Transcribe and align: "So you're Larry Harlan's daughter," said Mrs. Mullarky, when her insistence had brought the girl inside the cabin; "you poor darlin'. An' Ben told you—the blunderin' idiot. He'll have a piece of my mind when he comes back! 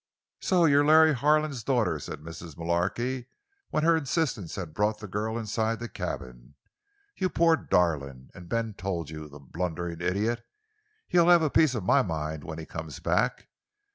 "So 0.39 0.65
you're 0.65 0.83
Larry 0.83 1.13
Harlan's 1.13 1.63
daughter," 1.63 1.99
said 1.99 2.21
Mrs. 2.21 2.57
Mullarky, 2.57 3.27
when 3.69 3.83
her 3.83 3.95
insistence 3.95 4.55
had 4.55 4.73
brought 4.73 4.97
the 4.97 5.07
girl 5.07 5.37
inside 5.37 5.77
the 5.79 5.87
cabin; 5.87 6.55
"you 7.15 7.29
poor 7.29 7.55
darlin'. 7.55 8.31
An' 8.33 8.45
Ben 8.47 8.73
told 8.73 9.11
you—the 9.11 9.37
blunderin' 9.37 10.01
idiot. 10.01 10.43
He'll 11.07 11.29
have 11.29 11.43
a 11.43 11.51
piece 11.51 11.75
of 11.75 11.83
my 11.83 12.01
mind 12.01 12.43
when 12.43 12.57
he 12.57 12.65
comes 12.65 12.99
back! 12.99 13.47